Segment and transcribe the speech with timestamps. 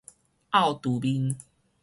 [0.49, 1.37] 懊嘟面